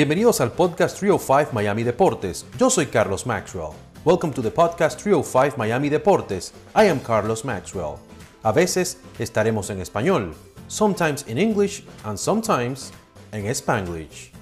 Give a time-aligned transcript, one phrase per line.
[0.00, 2.46] Bienvenidos al podcast 305 Miami Deportes.
[2.58, 3.74] Yo soy Carlos Maxwell.
[4.02, 6.54] Welcome to the podcast 305 Miami Deportes.
[6.74, 7.96] I am Carlos Maxwell.
[8.42, 10.32] A veces estaremos en español,
[10.68, 12.94] sometimes in English and sometimes
[13.32, 14.32] en Spanglish.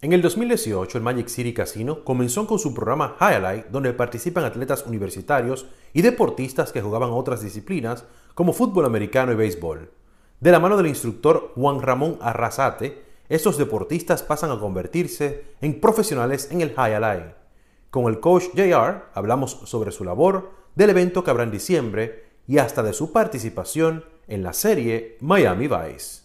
[0.00, 4.86] En el 2018, el Magic City Casino comenzó con su programa Highlight, donde participan atletas
[4.86, 9.90] universitarios y deportistas que jugaban otras disciplinas como fútbol americano y béisbol.
[10.38, 16.48] De la mano del instructor Juan Ramón Arrasate, estos deportistas pasan a convertirse en profesionales
[16.52, 17.34] en el High
[17.90, 22.58] Con el coach JR hablamos sobre su labor, del evento que habrá en diciembre y
[22.58, 26.22] hasta de su participación en la serie Miami Vice.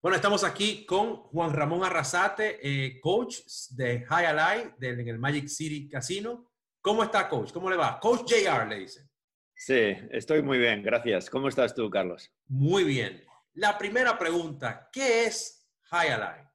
[0.00, 3.38] Bueno, estamos aquí con Juan Ramón Arrasate, eh, coach
[3.70, 6.50] de High Ally en el Magic City Casino.
[6.80, 7.52] ¿Cómo está, coach?
[7.52, 7.98] ¿Cómo le va?
[8.00, 9.08] Coach JR le dice.
[9.54, 11.28] Sí, estoy muy bien, gracias.
[11.28, 12.32] ¿Cómo estás tú, Carlos?
[12.46, 13.24] Muy bien.
[13.54, 15.57] La primera pregunta, ¿qué es
[15.90, 16.48] Hayalai.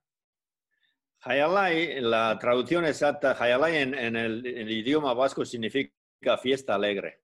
[1.21, 7.21] Hayalai, la traducción exacta, Hayalai en, en, el, idioma vasco significa fiesta alegre.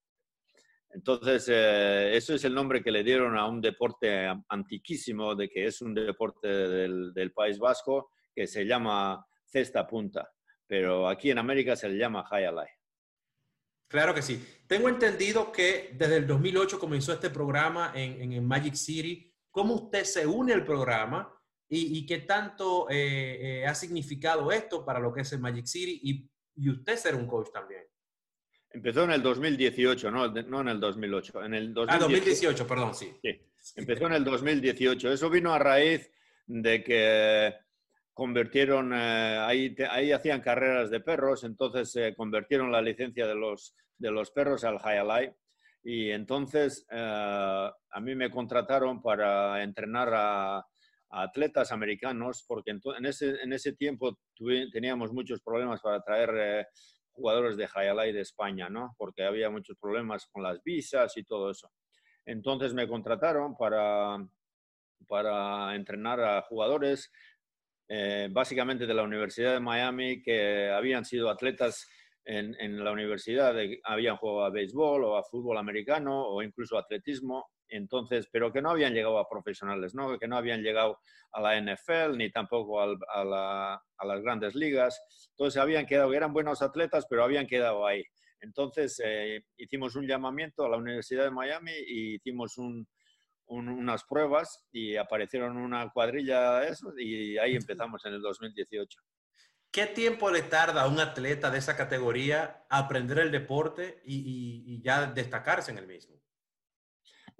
[0.92, 5.66] Entonces, eh, eso es el nombre que le dieron a un deporte antiquísimo, de que
[5.66, 10.32] es un deporte del, del País Vasco, que se llama cesta punta.
[10.66, 12.70] Pero aquí en América se le llama Hayalai.
[13.90, 14.64] Claro que sí.
[14.68, 19.36] Tengo entendido que desde el 2008 comenzó este programa en, en Magic City.
[19.52, 21.39] ¿Cómo usted se une al programa?
[21.72, 26.00] Y, qué tanto eh, eh, ha significado esto para lo que es el Magic City
[26.04, 27.84] y, y, usted ser un coach también.
[28.72, 31.44] Empezó en el 2018, no, no en el 2008.
[31.44, 33.14] En el Ah, 2018, perdón, sí.
[33.22, 33.40] sí.
[33.76, 35.12] Empezó en el 2018.
[35.12, 36.12] Eso vino a raíz
[36.48, 37.54] de que
[38.14, 43.76] convirtieron, eh, ahí, ahí hacían carreras de perros, entonces se convirtieron la licencia de los,
[43.98, 45.34] de los perros al High
[45.84, 50.68] Y entonces a mí me contrataron para entrenar a,
[51.10, 54.20] atletas americanos, porque en, ese, en ese tiempo
[54.72, 56.66] teníamos muchos problemas para traer eh,
[57.12, 58.96] jugadores de Highlight de España, ¿no?
[58.98, 61.72] Porque había muchos problemas con las visas y todo eso.
[62.26, 64.18] Entonces me contrataron para,
[65.08, 67.12] para entrenar a jugadores,
[67.88, 71.88] eh, básicamente de la Universidad de Miami, que habían sido atletas
[72.24, 77.50] en, en la universidad, habían jugado a béisbol o a fútbol americano o incluso atletismo
[77.70, 80.18] entonces, pero que no habían llegado a profesionales, ¿no?
[80.18, 81.00] que no habían llegado
[81.32, 85.00] a la NFL ni tampoco a, las grandes ligas.
[85.32, 88.04] Entonces, habían quedado, eran buenos atletas, pero habían quedado ahí.
[88.42, 92.56] Entonces, eh, hicimos un llamamiento a la Universidad de Miami y hicimos
[93.48, 99.00] unas pruebas y aparecieron una cuadrilla de esos y ahí empezamos en el 2018.
[99.72, 105.06] ¿Qué tiempo le tarda a un atleta de esa categoría aprender el deporte y ya
[105.06, 106.20] destacarse en el mismo?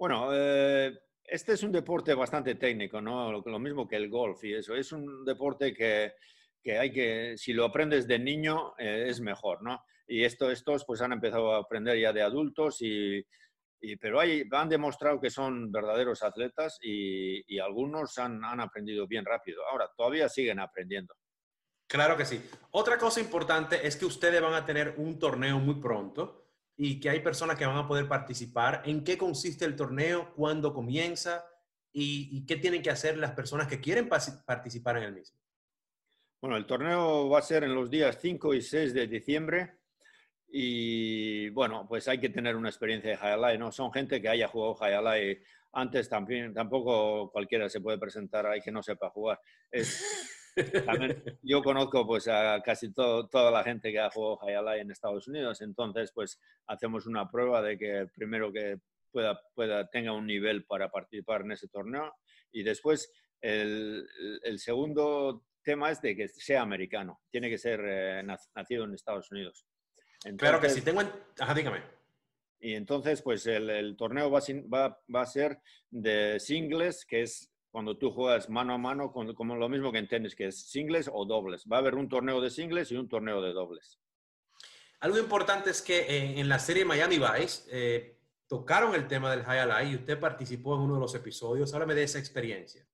[0.00, 3.30] Bueno, eh, este es un deporte bastante técnico, ¿no?
[3.30, 4.74] Lo, mismo que el golf y eso.
[4.74, 6.14] Es un deporte que,
[6.62, 9.84] que hay que, si lo aprendes de niño, eh, es mejor, ¿no?
[10.06, 13.22] Y esto, estos pues han empezado a aprender ya de adultos y,
[14.00, 19.26] pero hay, han demostrado que son verdaderos atletas y, y algunos han, han, aprendido bien
[19.26, 19.66] rápido.
[19.70, 21.14] Ahora, todavía siguen aprendiendo.
[21.86, 22.42] Claro que sí.
[22.70, 26.49] Otra cosa importante es que ustedes van a tener un torneo muy pronto
[26.82, 28.80] y que hay personas que van a poder participar.
[28.86, 30.32] ¿En qué consiste el torneo?
[30.34, 31.44] ¿Cuándo comienza?
[31.92, 35.38] ¿Y, qué tienen que hacer las personas que quieren participar en el mismo?
[36.40, 39.74] Bueno, el torneo va a ser en los días 5 y 6 de diciembre.
[40.48, 43.70] Y bueno, pues hay que tener una experiencia de Highlight, ¿no?
[43.70, 45.42] Son gente que haya jugado Highlight
[45.72, 49.38] antes tampoco cualquiera se puede presentar ahí que no sepa jugar.
[49.70, 50.02] Es,
[51.42, 55.28] yo conozco pues a casi todo, toda la gente que ha jugado Hayalai en Estados
[55.28, 58.78] Unidos, entonces pues hacemos una prueba de que primero que
[59.10, 62.14] pueda, pueda tenga un nivel para participar en ese torneo
[62.52, 64.06] y después el,
[64.42, 68.22] el segundo tema es de que sea americano, tiene que ser eh,
[68.54, 69.66] nacido en Estados Unidos.
[70.36, 71.02] claro que sí, tengo...
[71.38, 71.82] Ajá, dígame.
[72.60, 74.40] Y entonces, pues el, el torneo va,
[74.72, 75.60] va, va, a ser
[75.90, 80.08] de singles, que es cuando tú juegas mano a mano, como lo mismo que en
[80.08, 81.64] tenis, que es singles o dobles.
[81.70, 83.98] Va a haber un torneo de singles y un torneo de dobles.
[85.00, 89.92] Algo importante es que en, la serie Miami Vice eh, tocaron el tema del High
[89.92, 91.72] y usted participó en uno de los episodios.
[91.72, 92.84] Háblame de esa experiencia.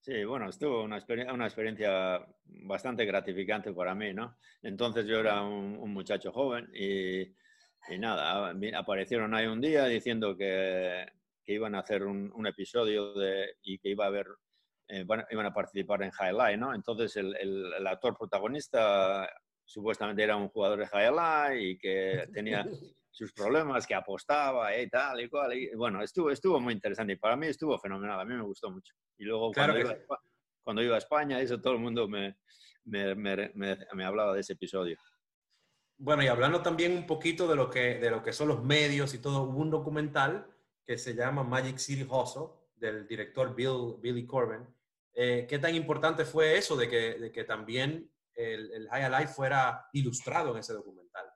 [0.00, 1.04] Sí, bueno, estuvo una,
[1.34, 4.36] una experiencia bastante gratificante para mí, ¿no?
[4.62, 10.36] Entonces yo era un, un muchacho joven y, y, nada, aparecieron ahí un día diciendo
[10.36, 11.04] que
[11.46, 14.26] que iban a hacer un, episodio de, y que iba a haber,
[14.88, 16.74] eh, iban a participar en Highlight, ¿no?
[16.74, 19.30] Entonces el, el, actor protagonista
[19.64, 22.66] supuestamente era un jugador de Highlight y que tenía
[23.12, 25.54] sus problemas, que apostaba y tal y cual.
[25.54, 28.68] Y, bueno, estuvo, estuvo muy interesante y para mí estuvo fenomenal, a mí me gustó
[28.70, 28.94] mucho.
[29.16, 29.96] Y luego cuando, iba,
[30.62, 32.36] cuando iba a España, eso todo el mundo me,
[32.84, 34.98] me, me, me, hablaba de ese episodio.
[35.96, 39.14] Bueno, y hablando también un poquito de lo que, de lo que son los medios
[39.14, 40.55] y todo, hubo un documental
[40.86, 44.66] que se llama Magic City Hustle del director Bill, Billy Corbin.
[45.12, 49.88] Eh, ¿Qué tan importante fue eso de que, de que también el, High Life fuera
[49.92, 51.26] ilustrado en ese documental?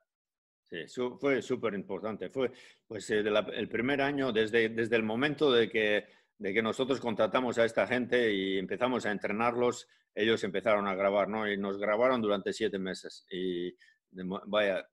[0.63, 0.85] Sí,
[1.19, 2.29] fue súper importante.
[2.29, 2.51] Fue
[2.87, 6.05] pues, eh, el primer año, desde, desde el momento de que,
[6.37, 11.27] de que nosotros contratamos a esta gente y empezamos a entrenarlos, ellos empezaron a grabar,
[11.27, 11.51] ¿no?
[11.51, 13.25] Y nos grabaron durante siete meses.
[13.29, 13.75] Y
[14.45, 14.87] vaya,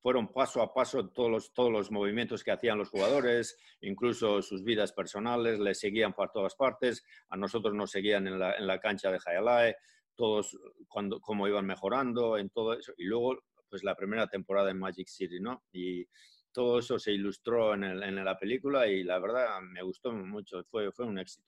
[0.00, 4.62] fueron paso a paso todos los, todos los movimientos que hacían los jugadores, incluso sus
[4.62, 8.78] vidas personales, les seguían por todas partes, a nosotros nos seguían en la, en la
[8.78, 9.76] cancha de Hayalae,
[10.14, 10.58] todos
[10.88, 12.92] cuando, cómo iban mejorando, en todo eso.
[12.96, 13.38] Y luego,
[13.68, 15.64] pues la primera temporada en Magic City, ¿no?
[15.72, 16.06] Y
[16.52, 20.64] todo eso se ilustró en, el, en la película y la verdad me gustó mucho,
[20.70, 21.46] fue, fue un éxito.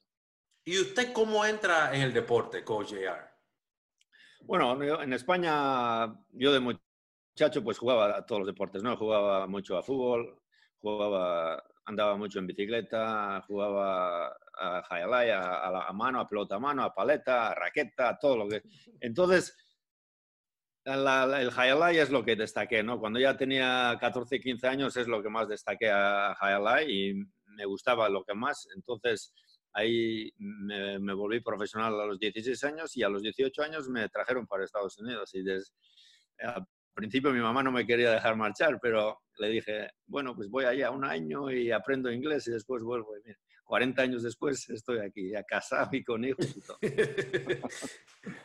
[0.64, 3.38] ¿Y usted cómo entra en el deporte, Coach JR?
[4.42, 6.60] Bueno, en España yo de
[7.38, 8.96] muchacho pues jugaba a todos los deportes, ¿no?
[8.96, 10.40] Jugaba mucho a fútbol,
[10.80, 16.82] jugaba, andaba mucho en bicicleta, jugaba a highlight, a, a, mano, a pelota a mano,
[16.82, 18.60] a paleta, a raqueta, a todo lo que...
[19.00, 19.56] Entonces,
[20.84, 22.98] el highlight es lo que destaqué, ¿no?
[22.98, 27.14] Cuando ya tenía 14, 15 años es lo que más destaqué a highlight y
[27.54, 28.66] me gustaba lo que más.
[28.74, 29.32] Entonces,
[29.74, 34.08] ahí me, me, volví profesional a los 16 años y a los 18 años me
[34.08, 35.32] trajeron para Estados Unidos.
[35.34, 35.70] Y desde,
[36.98, 40.90] principio mi mamá no me quería dejar marchar, pero le dije, bueno, pues voy allá
[40.90, 43.16] un año y aprendo inglés y después vuelvo.
[43.16, 46.78] Y mira, 40 años después estoy aquí, ya casado y con hijos y todo.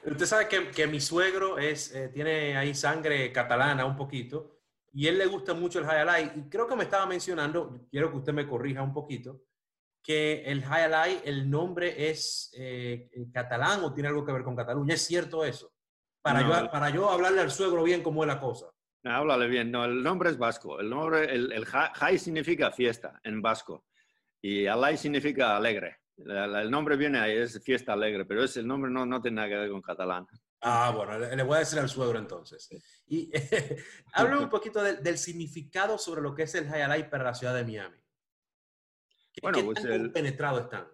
[0.05, 4.59] Usted sabe que, mi suegro es, eh, tiene ahí sangre catalana un poquito
[4.93, 8.17] y él le gusta mucho el highlight y creo que me estaba mencionando, quiero que
[8.17, 9.41] usted me corrija un poquito,
[10.03, 14.93] que el highlight, el nombre es eh, catalán o tiene algo que ver con Cataluña.
[14.93, 15.72] ¿Es cierto eso?
[16.23, 18.67] Para, yo, para yo hablarle al suegro bien cómo es la cosa.
[19.03, 19.69] háblale bien.
[19.69, 20.79] No, el nombre es vasco.
[20.79, 23.85] El nombre, el, el high significa fiesta en vasco
[24.41, 25.99] y alay significa alegre.
[26.17, 29.55] El nombre viene ahí, es fiesta alegre, pero ese nombre no, no tiene nada que
[29.55, 30.27] ver con catalán.
[30.61, 32.69] Ah, bueno, le, voy a decir al suegro entonces.
[33.07, 33.31] Y
[34.13, 37.65] habla un poquito del significado sobre lo que es el High para la ciudad de
[37.65, 37.97] Miami.
[39.33, 40.87] ¿Qué, bueno, ¿qué pues tan el, penetrado están?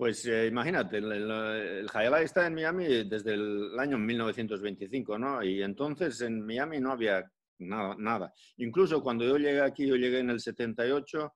[0.00, 1.86] Pues eh, imagínate, el, el,
[2.22, 5.42] está en Miami desde el año 1925, ¿no?
[5.42, 8.32] Y entonces en Miami no había nada, nada.
[8.56, 11.34] Incluso cuando yo llegué aquí, yo llegué en el 78,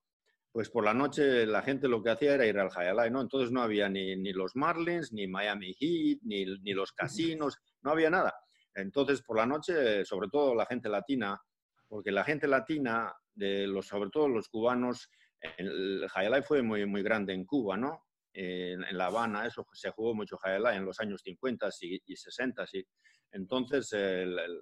[0.51, 3.21] pues por la noche la gente lo que hacía era ir al Hialeah, ¿no?
[3.21, 7.91] Entonces no había ni, ni los Marlins, ni Miami Heat, ni, ni, los casinos, no
[7.91, 8.33] había nada.
[8.75, 11.39] Entonces por la noche, sobre todo la gente latina,
[11.87, 15.11] porque la gente latina, de los, sobre todo los cubanos,
[15.59, 18.04] el Hialeah fue muy, muy grande en Cuba, ¿no?
[18.35, 22.67] En, La Habana, eso se jugó mucho Hialeah en los años 50 y, y 60,
[22.67, 22.85] sí.
[23.31, 23.91] Entonces,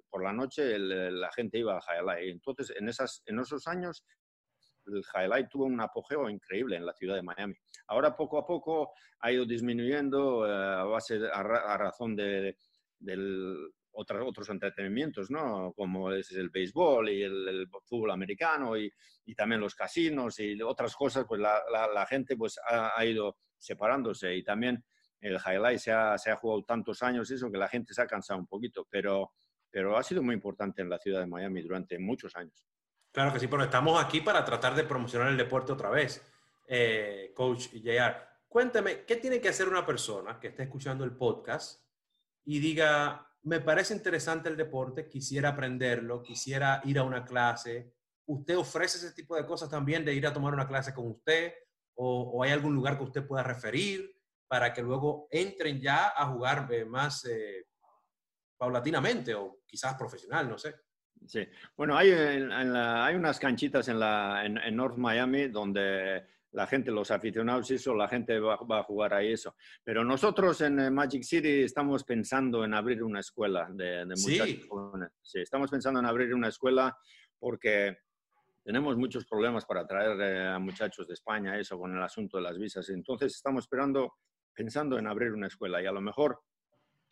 [0.09, 2.25] por la noche la gente iba a Hialeah.
[2.25, 4.05] Y entonces, en, esas, en esos años,
[4.87, 7.55] el highlight tuvo un apogeo increíble en la ciudad de Miami.
[7.89, 11.43] Ahora poco a poco ha ido disminuyendo eh, a, base a,
[11.77, 12.57] razón de,
[13.93, 15.73] otros, otros entretenimientos, ¿no?
[15.75, 18.93] como es el béisbol y el, fútbol americano y,
[19.25, 21.61] y, también los casinos y otras cosas, pues la,
[21.93, 24.85] la, gente pues ha, ha, ido separándose y también
[25.21, 28.07] el highlight se ha, se ha jugado tantos años eso que la gente se ha
[28.07, 29.33] cansado un poquito, pero,
[29.71, 32.67] pero ha sido muy importante en la ciudad de Miami durante muchos años.
[33.13, 36.23] Claro que sí, pero estamos aquí para tratar de promocionar el deporte otra vez.
[36.67, 38.17] Eh, Coach JR,
[38.49, 41.83] cuéntame, ¿qué tiene que hacer una persona que esté escuchando el podcast
[42.45, 47.93] y diga, me parece interesante el deporte, quisiera aprenderlo, quisiera ir a una clase?
[48.27, 51.53] ¿Usted ofrece ese tipo de cosas también de ir a tomar una clase con usted?
[51.95, 54.17] ¿O, hay algún lugar que usted pueda referir
[54.49, 57.67] para que luego entren ya a jugar eh, más eh,
[58.57, 60.75] paulatinamente o quizás profesional, no sé?
[61.27, 61.47] Sí,
[61.77, 66.91] bueno, hay, en, en hay unas canchitas en, la, en, North Miami donde la gente,
[66.91, 69.57] los aficionados eso, la gente va, va, a jugar ahí eso.
[69.83, 74.49] Pero nosotros en eh, Magic City estamos pensando en abrir una escuela de, de muchachos
[74.49, 74.67] sí.
[74.69, 75.11] jóvenes.
[75.23, 76.97] Sí, estamos pensando en abrir una escuela
[77.39, 77.97] porque
[78.65, 82.43] tenemos muchos problemas para traer eh, a muchachos de España, eso, con el asunto de
[82.43, 82.89] las visas.
[82.91, 84.15] Entonces estamos esperando,
[84.55, 86.41] pensando en abrir una escuela y a lo mejor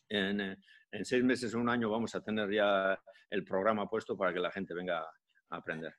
[0.09, 0.57] en, eh,
[0.93, 4.41] en seis meses o un año vamos a tener ya el programa puesto para que
[4.41, 5.95] la gente venga a aprender.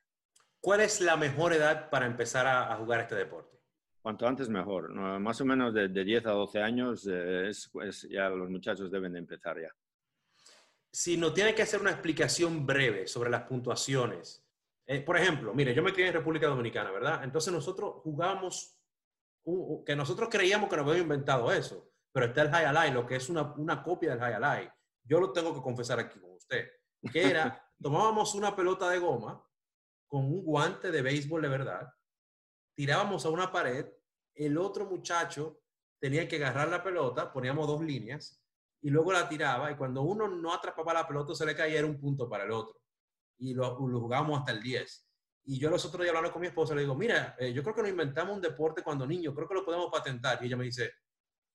[0.62, 3.58] ¿Cuál es la mejor edad para empezar a, a jugar este deporte?
[4.00, 4.90] Cuanto antes mejor.
[4.90, 8.48] No, más o menos de, de, 10 a 12 años eh, es, es, ya los
[8.48, 9.74] muchachos deben de empezar ya.
[10.90, 14.46] Si no tiene que hacer una explicación breve sobre las puntuaciones.
[14.86, 17.24] Eh, por ejemplo, mire, yo me crié en República Dominicana, ¿verdad?
[17.24, 18.78] Entonces nosotros jugamos,
[19.44, 23.06] uh, que nosotros creíamos que nos habíamos inventado eso pero está el High Alive, lo
[23.06, 24.72] que es una, una copia del High Alive.
[25.04, 26.68] Yo lo tengo que confesar aquí con usted,
[27.10, 29.42] que era, tomábamos una pelota de goma
[30.12, 31.88] con un guante de béisbol de verdad,
[32.76, 33.86] tirábamos a una pared,
[34.34, 35.62] el otro muchacho
[35.98, 38.44] tenía que agarrar la pelota, poníamos dos líneas
[38.82, 41.86] y luego la tiraba y cuando uno no atrapaba la pelota se le caía era
[41.86, 42.78] un punto para el otro.
[43.38, 45.08] Y lo, lo jugábamos hasta el 10.
[45.44, 47.74] Y yo los otros días hablando con mi esposa le digo, mira, eh, yo creo
[47.74, 50.38] que nos inventamos un deporte cuando niños, creo que lo podemos patentar.
[50.42, 50.92] Y ella me dice,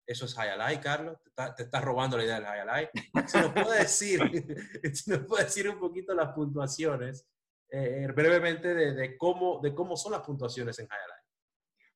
[0.03, 1.15] eso es high Carlos,
[1.55, 2.89] te, estás robando la idea del high
[3.27, 4.19] Si nos puede decir,
[4.95, 7.27] si nos puede decir un poquito las puntuaciones,
[7.69, 10.99] eh, brevemente, de, cómo, de cómo son las puntuaciones en high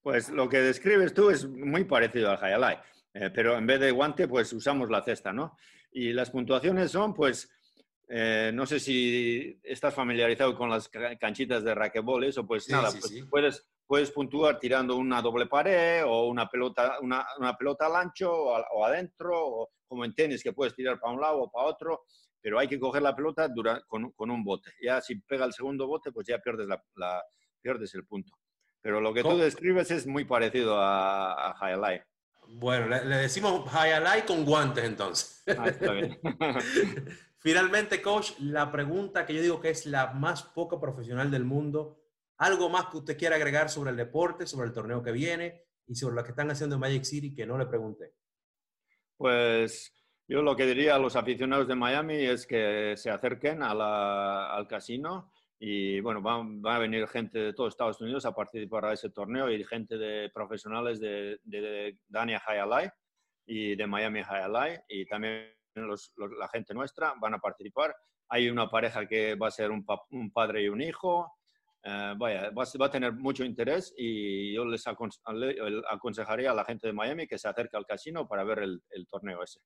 [0.02, 2.80] Pues lo que describes tú es muy parecido al high
[3.14, 5.58] eh, pero en vez de guante, pues usamos la cesta, ¿no?
[5.92, 7.52] Y las puntuaciones son, pues,
[8.08, 13.26] eh, no sé si estás familiarizado con las canchitas de raquebol, eso, pues nada, pues
[13.30, 18.32] puedes, puedes puntuar tirando una doble pared o una pelota, una, una pelota al ancho
[18.32, 22.04] o, adentro, o como en tenis que puedes tirar para un lado o para otro,
[22.40, 23.52] pero hay que coger la pelota
[23.90, 24.72] con, con, un bote.
[24.82, 27.22] Ya si pega el segundo bote, pues ya pierdes, la,
[27.62, 28.32] pierdes el punto.
[28.80, 32.04] Pero lo que tú describes es muy parecido a, a Highlight.
[32.48, 35.44] Bueno, le, decimos Highlight con guantes entonces.
[35.48, 36.18] Ah, está bien.
[37.40, 42.01] Finalmente, coach, la pregunta que yo digo que es la más poco profesional del mundo.
[42.42, 45.96] ¿Algo más que usted quiera agregar sobre el deporte, sobre el torneo que viene y
[45.96, 48.14] sobre lo que están haciendo en Magic City que no le pregunté?
[49.16, 49.94] Pues
[50.28, 55.32] yo lo que diría a los aficionados de Miami es que se acerquen al casino
[55.60, 59.52] y bueno, van, a venir gente de todos Estados Unidos a participar a ese torneo
[59.52, 62.92] y gente de profesionales de, de Dania High
[63.46, 67.96] y de Miami High y también la gente nuestra van a participar.
[68.30, 69.86] Hay una pareja que va a ser un,
[70.34, 71.32] padre y un hijo.
[71.84, 76.94] Eh, vaya, va, a tener mucho interés y yo les aconsejaría a la gente de
[76.94, 79.60] Miami que se acerque al casino para ver el, torneo ese.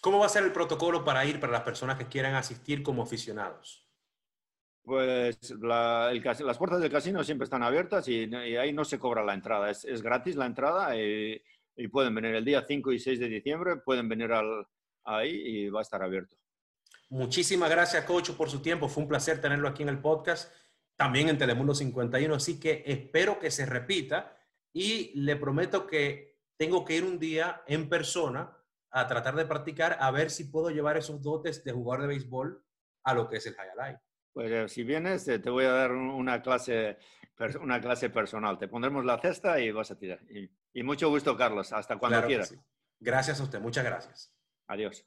[0.00, 3.02] ¿Cómo va a ser el protocolo para ir para las personas que quieran asistir como
[3.02, 3.88] aficionados?
[4.84, 9.68] Pues las puertas del casino siempre están abiertas y, ahí no se cobra la entrada.
[9.68, 11.42] Es, gratis la entrada y,
[11.74, 14.64] y, pueden venir el día 5 y 6 de diciembre, pueden venir al,
[15.06, 16.36] ahí y va a estar abierto.
[17.08, 18.88] Muchísimas gracias, Coach, por su tiempo.
[18.88, 20.52] Fue un placer tenerlo aquí en el podcast,
[20.96, 22.34] también en Telemundo 51.
[22.34, 24.36] Así que espero que se repita
[24.72, 28.56] y le prometo que tengo que ir un día en persona
[28.90, 32.64] a tratar de practicar a ver si puedo llevar esos dotes de jugador de béisbol
[33.04, 33.98] a lo que es el High
[34.32, 36.98] Pues eh, si vienes, eh, te voy a dar una clase,
[37.60, 38.58] una clase personal.
[38.58, 40.20] Te pondremos la cesta y vas a tirar.
[40.30, 41.72] Y, mucho gusto, Carlos.
[41.72, 42.54] Hasta cuando quieras.
[42.98, 43.60] Gracias a usted.
[43.60, 44.34] Muchas gracias.
[44.66, 45.06] Adiós.